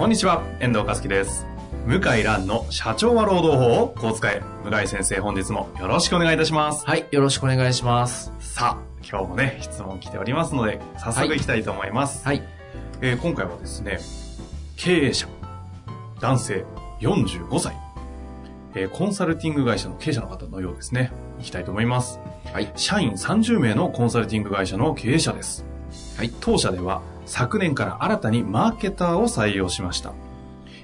[0.00, 1.46] こんにちは、遠藤和樹です。
[1.84, 4.42] 向井蘭の社長は労働法をこう使え。
[4.64, 6.86] 向井先生、本日もよろしくお願いいたします。
[6.86, 8.32] はい、よろしくお願いします。
[8.38, 12.24] さあ、今日もね、質問来ておりますので、早速いきたいと思います。
[12.24, 12.42] はい。
[13.02, 13.98] えー今回はですね、
[14.76, 15.28] 経営者、
[16.18, 16.64] 男性、
[17.02, 17.76] 45歳、
[18.74, 21.12] えーコンサルティング会社の経営者の方のようですね。
[21.40, 22.20] いきたいと思います。
[22.54, 22.72] はい。
[22.74, 25.66] 社員30名のコンサルティング会社の経営者です。
[26.16, 26.32] はい。
[26.40, 30.12] 当社では昨年から新たにマーケターを採用しました。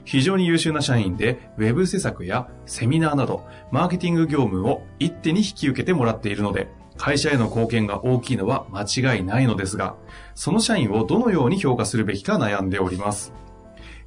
[0.05, 9.97] 非常に優秀な社員で、ウェブ施策やセミナーなど、マーケティング業務を一手に引き受けてもらっているので、会社への貢献が大きいのは間違いないのですが、
[10.35, 13.33] その社員をどのように評価するべきか悩んでおります。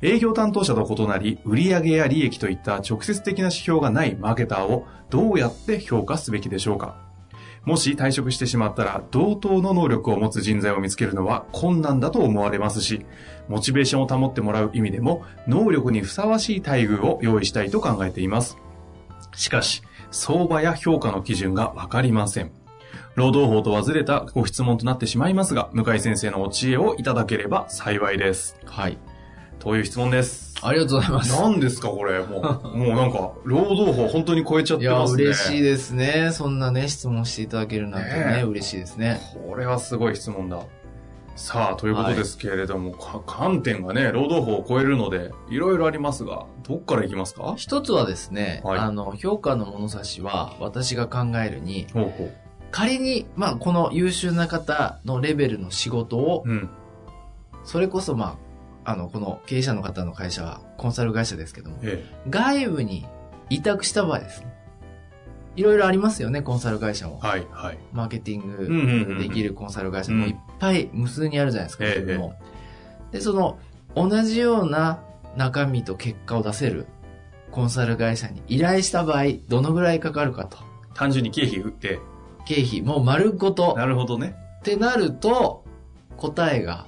[0.02, 7.09] 営業担当者と異なり、売上や利益といった直接的な指標がないマーケターをどうやって評価すべきでしょうか
[7.70, 13.06] もし退職してしまったら、同等の能力を持つ人材を見つけるのは困難だと思われますし、
[13.48, 18.58] モチベーションを保ってもらう意味でも、能力にふさわしい待遇を用意したいと考えています。
[19.36, 22.50] しかし、相場や評価の基準がわかりません。
[23.14, 28.58] 労働法とはずれたご質問となってしまいますが、向井先生のお知恵をいただければ幸いです。
[28.66, 28.98] はい。
[29.60, 30.56] という質問です。
[30.62, 31.42] ありがとうございます。
[31.42, 35.24] 何ですかこれ、もう、もうなんか、労働法本当に超えちゃっいや、てますね。
[35.24, 36.30] 嬉しいですね。
[36.32, 39.20] そんなね、質問していただけるなんてね、ねえ嬉しいですね。
[39.48, 40.60] これはすごい質問だ。
[41.36, 47.54] さあ、ということですけれども、か観点がね、労働法を超えるので、いろいろありますが、どっからいきますか？
[47.58, 52.34] 一つはですね、はいあの、評価の物差しは、私が考えるに、ほうほう。
[52.72, 56.70] 仮に、まあ、この優秀な方のレベルの仕事を、うん。
[57.64, 58.49] それこそ、まあ、
[58.90, 63.06] あの、この経営者の方の会社は、コンサル会社ですけども、え外部に
[63.52, 64.48] 委託した場合ですね。
[65.56, 67.28] いろいろありますよね、コンサル会社もえ。。
[67.28, 67.78] はい、はい。
[67.94, 72.34] マーケティンうんうんうんグできるコンサル会社うんもいっぱい無数にあるじゃないですか、ええ自分も。
[73.12, 73.60] で、その、
[73.96, 75.04] 同じような
[75.38, 76.88] 中身と結果を出せる
[77.52, 80.58] コンサル会社に依頼した場合、どのぐらいかかるかと。
[80.96, 82.00] 単純に経費打って、
[82.46, 84.36] 経費、もう丸ごとなるほどね。
[84.62, 85.64] ってなると、
[86.18, 86.88] 答えが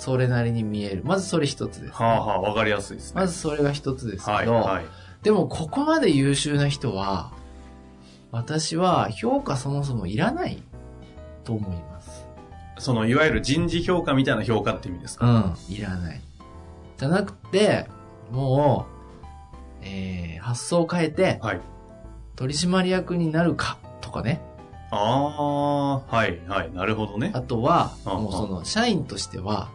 [0.00, 1.02] それなりに見える。
[1.04, 3.20] まずそれ一つです、はあはあ、わかりやすいですね。
[3.20, 4.84] まずそれが一つですはい、けど、はい。
[5.22, 7.32] でもここまで優秀な人は、
[8.32, 10.62] 私は評価そもそもいらない
[11.44, 12.26] と思います。
[12.78, 16.20] その、いわゆる人事評価みたいな評価って意味ですか、うん、いらない。
[16.96, 17.86] じゃなくて、
[18.30, 18.86] も
[19.82, 21.60] う、えー、発想を変えて、はい。
[22.36, 24.40] 取締役になるか、とかね。
[24.92, 26.72] ああ、はい、はい。
[26.72, 27.32] なるほどね。
[27.34, 29.68] あとは、うんもうその、社員としては、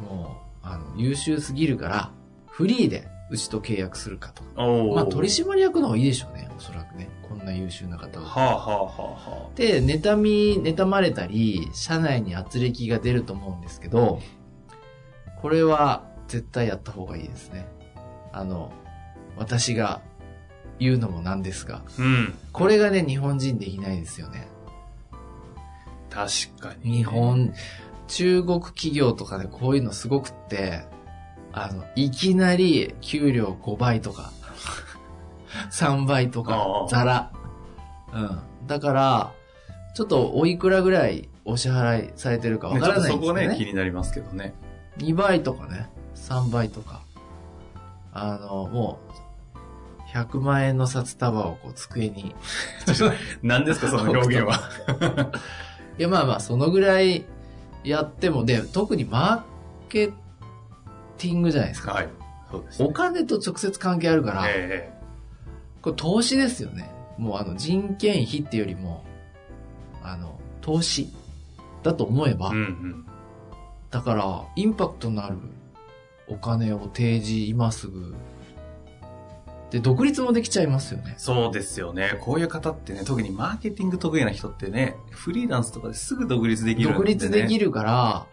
[0.00, 2.12] もう、あの、優秀すぎるから、
[2.48, 4.42] フリーで、うちと契約するかと
[4.92, 7.08] まあ、取締役の方がいいでしょうね、おそらくね。
[7.28, 8.26] こんな優秀な方は。
[8.26, 14.20] はあ、はあ、はあ、はで、妬み、妬まれたり、社内に圧力が出ると思うんですけど、
[15.40, 17.66] これは絶対やった方がいいですね。
[18.32, 18.72] あの、
[19.36, 20.02] 私が
[20.80, 21.82] 言うのもなんですが、あ。
[21.98, 22.34] うん。
[22.52, 24.48] これがね、日本人できないですよね。
[26.10, 26.98] 確かに。
[26.98, 27.54] 日本、
[28.10, 30.84] 中国企業とかでこういうのすごくって、
[31.52, 34.32] あの、いきなり給料5倍とか、
[35.70, 36.54] 3倍とあか
[36.86, 37.32] あ、ザラ。
[38.12, 38.66] うん。
[38.66, 39.32] だから、
[39.94, 43.64] ちょっとおいくらぐらいお支払いされてるかわからっとそこね、ないんですよね。
[43.64, 44.54] 気になりますけどね。
[44.98, 47.02] 2倍とかね、3倍とか。
[48.12, 52.34] あの、もう、100万円の札束をこう机に。
[53.42, 54.60] 何ですか、その表現は。
[55.96, 57.24] いや、まあまあ、そのぐらい
[57.84, 60.08] やっても、で、特にマーケ
[61.18, 61.92] ティングじゃないですか。
[61.92, 62.08] はい。
[62.50, 62.88] そうです、ね。
[62.88, 64.92] お金と直接関係あるから、え
[65.82, 66.90] これ投資ですよね。
[67.18, 69.04] もうあの人件費っていうよりも、
[70.02, 71.12] あの、投資
[71.82, 73.06] だと思えば、えうんうん。
[73.90, 75.36] だから、インパクトのある
[76.28, 78.14] お金を提示今すぐ、
[79.70, 81.14] で、独立もできちゃいますよね。
[81.16, 82.18] そうですよね。
[82.20, 86.94] こういう方ってね、特にマーケティング得意な人ってね、フリーランスとかですぐ独立できるね。
[86.94, 87.66] 独立できる。
[87.66, 88.26] るから、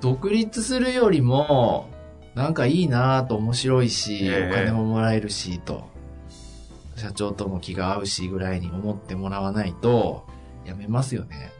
[0.00, 1.88] 独立するよりも、
[2.34, 5.88] なんかいいなぁと面白いし、ええお金ももらえるし、と。
[6.96, 10.26] 社長とも気が合うしぐらいに思ってもらわないと、
[10.64, 11.50] やめますよね。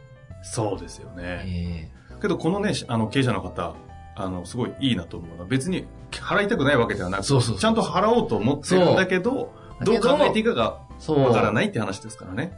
[0.43, 1.43] そうですよね。
[1.45, 3.75] えけけど、このね、あの、経営者の方、
[4.15, 9.53] あの、すごいいいなと思うのは、別に払いたくないわけではなくそうそうちゃんと払おうと思ってるんだけど、
[9.83, 11.21] どう考えていいかがそう。
[11.21, 12.53] わからないって話ですからね。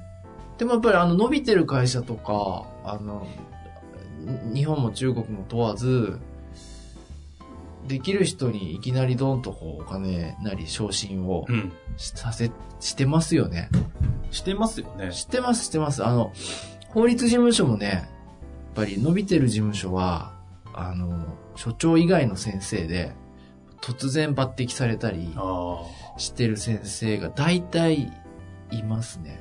[0.58, 3.28] でもやっぱりあの伸びてる会社とか、あの、
[4.54, 6.20] 日本も中国も問わず、
[7.88, 11.72] できる人にいきなりドンとこうお金なり昇進をうん。
[11.96, 13.70] しさせ、してますよね。
[14.30, 15.12] してますよね。
[15.12, 16.06] 知ってます、知ってます。
[16.06, 16.32] あの、
[16.90, 18.04] 法律事務所もね、やっ
[18.76, 20.34] ぱり伸びてる事務所は、
[20.74, 21.26] あの、
[21.58, 23.12] 所長以外の先生で、
[23.82, 25.84] 突然抜擢されたりあ
[26.18, 28.12] してる先生が大体
[28.72, 29.40] いますね。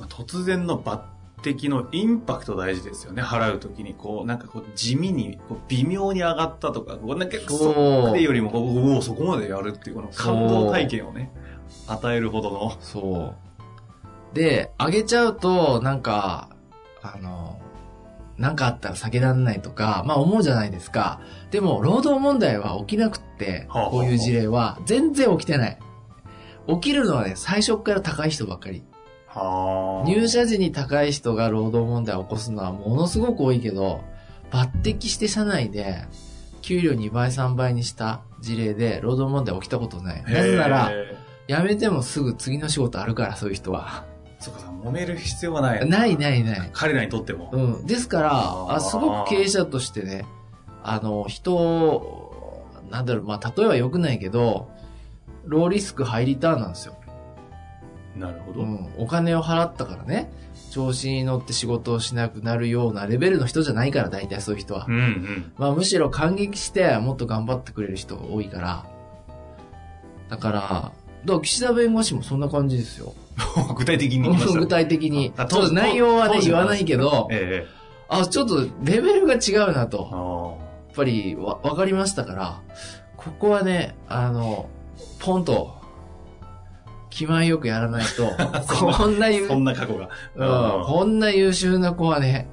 [0.00, 0.04] あ。
[0.04, 1.00] 突然の抜
[1.42, 3.22] 擢のインパクト大事ですよね。
[3.22, 11.30] 払うときに、こう、なんかこう、地味に、こう微妙に上がったとか、こう、なんか、それよりも、おお、そこまでやるっていう、この感動体験をね、
[11.86, 12.72] 与えるほどの。
[12.80, 13.34] そ
[14.32, 14.34] う。
[14.34, 16.48] で、上げちゃうと、なんか、
[17.02, 17.60] あの、
[18.38, 21.20] なんかあったら避けられないとか、まあ思うじゃないですか。
[21.50, 25.78] でも、労働問題は起きなくって、こういう事例は全然起きてない。
[26.68, 28.84] 起きるのはね、最初から高い人ばっかり。
[29.26, 30.08] はあ。
[30.08, 34.00] 入社時に高い人が労働問題を起こすのはものすごく多いけど、
[34.50, 36.04] 抜擢して社内で、
[36.62, 40.22] 給料2倍3倍にした事例で労働問題起きたことない。
[40.22, 41.16] なぜなら、へ
[41.48, 44.04] 辞めてもすぐ次の仕事あるから、そういう人は。
[44.82, 45.88] 揉める必要はない。
[45.88, 46.70] ないないない。
[46.72, 47.50] 彼らにとっても。
[47.52, 47.86] うん。
[47.86, 50.24] ですから、あすごく経営者としてね、
[50.82, 54.70] あの、人を、なんだろう、まあ、例えは良くないけど、
[55.44, 56.94] ローリスクハイリターンなんですよ。
[58.16, 58.60] なるほど。
[58.62, 58.88] うん。
[58.98, 60.30] お金を払ったからね、
[60.70, 64.90] 調子に乗って仕事をしなくなるようなレベルの人じゃないから、大体そういう人はう。
[64.92, 65.52] んうん。
[65.58, 68.84] まあ、むしろ感激して、もっと頑張ってくれる人が多いから。
[70.28, 70.92] だから、
[71.24, 73.14] だから岸田弁護士もそんな感じですよ。
[73.76, 74.28] 具体的に。
[74.54, 75.32] 具体的に。
[75.36, 77.78] あちょっと内容はね、言わないけど、ええ
[78.08, 80.08] あ、ちょっとレベルが違うなと。
[80.12, 82.60] あやっぱりわ、わかりましたから、
[83.16, 84.68] ここはね、あの、
[85.20, 85.76] ポンと、
[87.10, 88.26] 気前よくやらないと、
[88.66, 90.08] こんなそんな過去が。
[90.34, 92.48] うん、こんな優秀な子はね、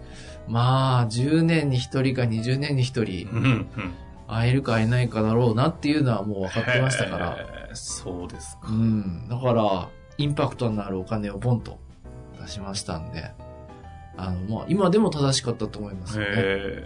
[0.48, 3.68] まあ、10年に1人か20年に1人。
[4.28, 7.38] 会えるか会えないかだろうなっていうのはもう分かってましたから。
[7.76, 8.68] そうですか。
[8.70, 9.28] うん。
[9.30, 11.80] だから、インパクトのあるお金をボンと
[12.42, 13.32] 出しましたんで、
[14.18, 16.32] あの、まあ、今でも正しかったと思いますよね。
[16.36, 16.86] へ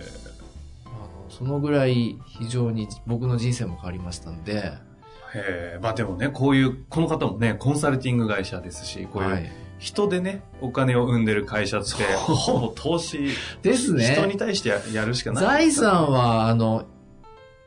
[0.85, 4.57] あのそのぐらい非常に僕の人生も変わりましたんで、え。
[4.57, 5.79] へえ。
[5.81, 9.51] まあでもね、こういう、この方もね、コンサルティング会社ですし、こういうはい。
[9.77, 13.29] 人でね、お金を生んでる会社って、ほぼ投資、
[13.61, 14.11] ですね。
[14.13, 15.43] 人に対してややるしかない。
[15.43, 16.85] 財産は、あの、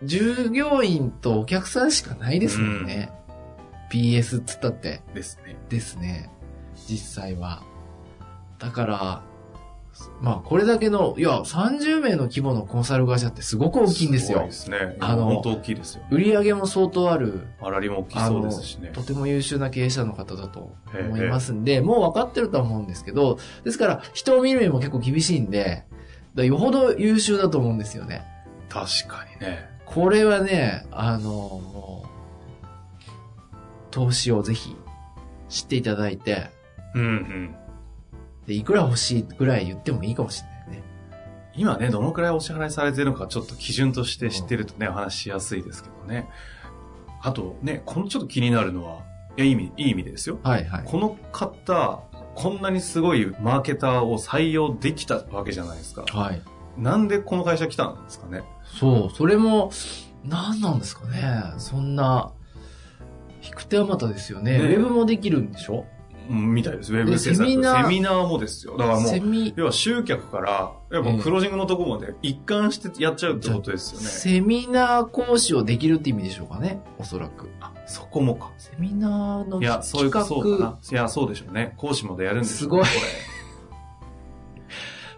[0.04, 3.12] 従業員とお客さんしかないですもんね。
[3.90, 5.02] PS っつったって。
[5.14, 5.56] ですね。
[5.68, 6.30] ですね。
[6.88, 7.62] 実際は。
[8.58, 9.22] だから、
[10.20, 14.52] まあ、これだけの、いや、30名の規模のコンサル会社ってすごく大きいんですよごいで。
[14.54, 14.96] すね。
[15.00, 16.04] あの本当大きいですよ。
[16.10, 18.90] 売り上げも相当ある、あらりも大きそうですしね。
[18.94, 25.84] とても優秀な経営者の方だと思いますんで、もう分かってるとは思うんですけど、ですから、人を見る目も結構厳しいんで、
[26.36, 28.24] よほど優秀だと思うんですよね。
[28.70, 29.71] 確かにね。
[29.94, 32.66] これはね、あの、もう、
[33.90, 34.74] 投資をぜひ
[35.50, 36.50] 知っていただいて、
[36.94, 37.54] うんうん。
[38.46, 40.82] で、いくら欲しいぐらい言ってもいいかもしれないね。
[41.54, 46.28] 今ね、どのくらいお支払いされてるのかちょっと基準として知ってるとね、お話ししやすいですけどね。
[47.20, 49.02] あとね、このちょっと気になるのは、
[49.36, 50.38] いや、いい意味、いい意味でですよ。
[50.42, 50.84] はいはい。
[50.86, 52.00] この方、
[52.34, 56.04] こんなにすごいマーケターを採用できたわけじゃないですか。
[56.08, 56.40] はい。
[56.78, 58.42] なんでこの会社来たんですかね。
[58.64, 59.70] そう、それも、
[60.24, 61.42] 何なんですかね。
[61.58, 62.32] そんな、
[63.42, 64.58] 引く手あまたですよね。
[64.58, 65.84] ねウェブもできるんでしょ？
[66.30, 66.94] うん、みたいです。
[66.94, 67.48] ウェブで制作。
[67.48, 68.76] セミナーセミナーもですよ。
[68.76, 74.06] だからもう、要は集客から、やっぱクロージングのとこまで一貫してやっちゃうってことですよね。
[74.06, 76.80] セミナー講師をできるって意味でしょうかね。
[76.98, 77.50] おそらく。
[77.60, 78.52] あ、そこもか。
[78.58, 80.90] セミナーのいや、そういう、企そうかな画、。
[80.90, 81.74] いや、そうでしょうね。
[81.76, 82.86] 講師までやるんですすごいこ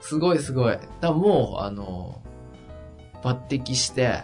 [0.00, 0.72] すごいすごい。
[0.72, 2.22] だからもう、あの、
[3.25, 4.23] 抜擢して、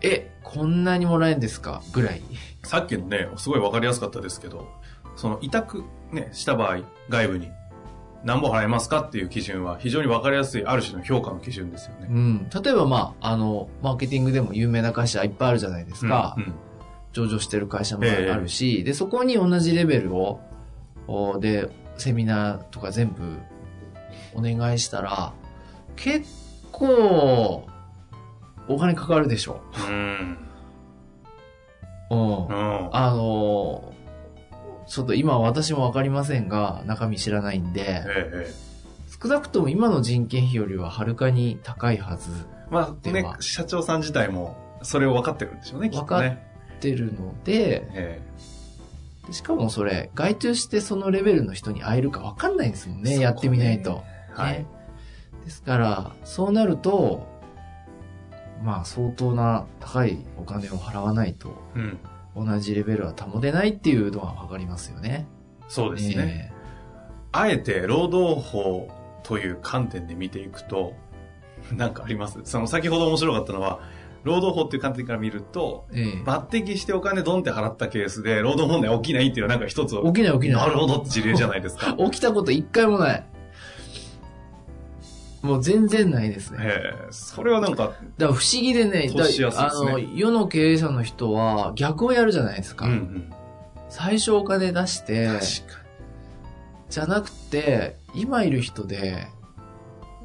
[0.00, 1.82] え、こんなにもらえるんですか？
[1.92, 2.20] ぐらい。
[2.20, 2.22] れ
[2.62, 4.68] さっきのね、すごいわかりやすかったですけど、
[5.16, 6.78] その委託ね、した場合、
[7.08, 7.50] 外部に、
[8.24, 12.06] 何本払いますかっていう基準は非常にわかりやすい、ある種の評価の基準ですよね。
[12.10, 12.48] うん。
[12.50, 16.34] 例えばまあ、あの、マーケティングでも有名な会社いっぱいあるじゃないですか。
[16.36, 16.54] うんうん
[17.14, 20.40] 上場してる会社もあええるし、で、そこに同じレベルを、
[21.08, 23.38] おで、セミナーとか全部
[24.34, 25.32] お願いしたら、
[25.96, 26.28] 結
[26.70, 27.66] 構、
[28.68, 29.60] お金かかるでしょ。
[29.88, 30.38] うん。
[32.10, 32.52] うんう。
[32.52, 32.96] ん。
[32.96, 33.92] あの、
[34.86, 38.68] ちょっと今私もわかりませんが、中身知らないんで、えええ
[39.20, 42.30] 少なくとも今の人件費よりははるかに高いはず
[42.70, 46.36] まあね社長さん自体もそれを分かってるんでしょうね、きっ分かっ
[46.78, 48.20] てるので、え
[49.26, 54.04] でしかもそれ、外注してそのレベルの人に会えるか分かんないんですもんね、ねやってみないと。
[54.36, 54.66] えはいね。
[55.44, 57.26] ですから、そうなると、
[58.62, 61.98] まあ相当な高いお金を払わないと、うん。
[62.36, 65.26] 同じレベルは保てないっていうのは分かりますよね。
[65.68, 66.52] そうですね。
[67.32, 68.88] あえて労働法
[69.24, 70.94] という観点で見ていくと、
[71.74, 72.38] なんかあります？
[72.44, 73.80] その先ほど面白かったのは、
[74.24, 80.62] 労働法っていう観点から見ると、ええええ抜擢してお金ドンって払ったケースで労働問題起きないっていうのはなんか一つ、起きない起きない。
[80.62, 81.94] なるほどって事例じゃないですか。
[82.04, 83.26] 起きたこと一回もない。
[85.48, 86.58] もう全然ないですね。
[86.60, 92.84] ええそれはなんか、だから不思議でね、だ投資しやすいですねあの、世の経営者の人は逆をやるじゃないですか。
[92.84, 93.32] うんうん。
[93.88, 95.30] 最初お金出して、
[96.90, 99.26] じゃなくて、今いる人で、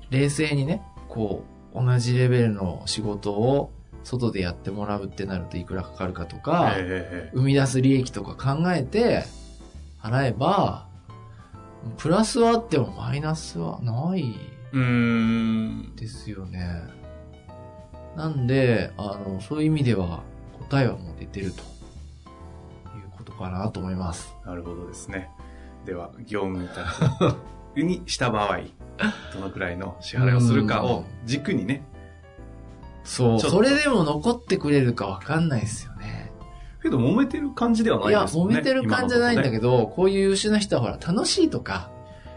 [0.09, 3.71] 冷静にね、こう、同じレベルの仕事を
[4.03, 6.41] 外でやってもらうってなるといくらかかるかとに。
[6.41, 9.23] か、ええ生み出す利益とか考えて、
[10.01, 10.87] 払えば、
[11.97, 14.35] プラスはあってもマイナスはない
[14.73, 15.95] うーん。
[15.95, 16.81] ですよね。
[18.17, 20.23] なんで、あの、そういう意味では
[20.69, 24.35] 答えはもう出てるということかなと思います。
[24.45, 25.29] なるほどですね。
[25.85, 27.37] では、業務委託
[27.75, 28.59] にした場合、
[29.33, 31.83] どのくらいの支払いをするかを軸にね。
[33.03, 33.39] そう。
[33.39, 36.31] それでも残ってくれるかわかんないですよね。
[36.81, 38.55] けど、揉めてる感じではないいや、ですもんね。
[38.55, 39.77] 揉めてる感じじゃないんだけど。
[39.77, 41.89] ど、こういう優秀な人はほら、楽しいとか、や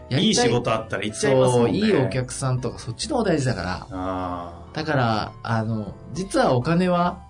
[0.09, 1.77] いい仕事あったら行っちゃいますもそう、んね。
[1.77, 3.87] いいお客さんとか、そっちの方が大事だから。
[3.91, 7.25] あだから、あの、実はお金は、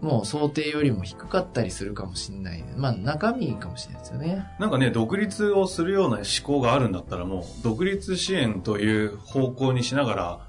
[0.00, 2.64] もう想定よりも低かったりするかもしれない。
[2.76, 4.46] まあ、中身かもしれないですよね。
[4.58, 4.62] あ。
[4.62, 10.46] なんかね、独立をするような思考があるんだったらもう、独立支援という方向にしながら、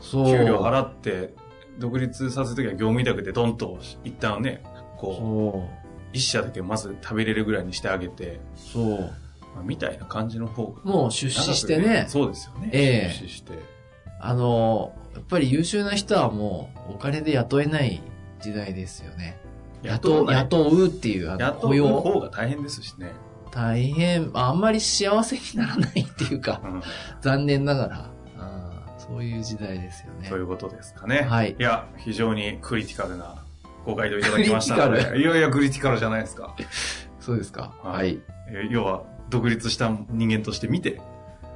[0.00, 0.26] そう。
[0.26, 1.34] 給料払って、
[1.78, 4.62] 独立させるときは業務委託でドンと、一旦ね、
[4.96, 5.68] こ。
[5.68, 5.84] う、
[6.14, 9.12] 一社だけまず食べれるぐらいにしてあげて、そう。
[9.54, 10.82] まあみたいな感じの方が。
[10.84, 12.70] もう出資してね、そうですよね。
[12.72, 13.52] ええ出資して。
[14.20, 18.02] あの、やっぱり優秀な人はもうお金で雇えない
[18.40, 19.38] 時代ですよね。
[19.82, 21.88] 雇う、雇うっていう、雇う。
[22.00, 23.12] 方が大変ですしね。
[23.50, 26.82] 大変、あんまり幸せにならないっていうか、うん。
[27.20, 28.10] 残念ながら、
[29.06, 30.36] そういう時代ですよねと。
[30.36, 31.22] いうことですかね。
[31.22, 33.44] はいいや、非常にクリティカルな
[33.84, 35.20] ご回答いただきましたのクリティで。
[35.20, 36.56] いやいや、クリティカルじゃないですか。
[37.20, 37.74] そうですか。
[37.82, 38.20] はいはい。
[38.48, 41.00] えー要は、独立した人間として見て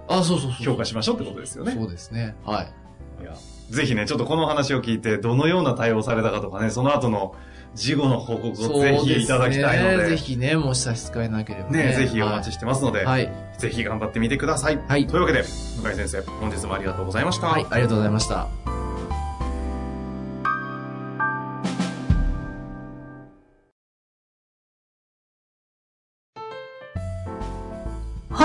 [0.08, 0.64] あ、そうそうそう。
[0.64, 1.72] 評価しましょうってことですよね。
[1.72, 2.34] そうですね。
[2.44, 3.22] はい。
[3.22, 3.34] いや、
[3.70, 7.34] ぜひね、ちょっとこの話を聞いて、どのような対応されたかとかね、その後の
[7.74, 11.92] 事後の報告をぜひいただきたいので、ぜひね、もし差し支えなければね、ね。
[11.94, 13.30] ぜひお待ちしてますので、はい。
[13.58, 14.78] ぜひ頑張ってみてください。
[14.88, 17.48] はいというわけで、向井先生、本日もありがとうございました。
[17.48, 17.66] はい。
[17.68, 18.67] ありがとうございました。